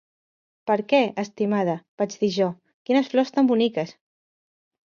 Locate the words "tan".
3.37-3.51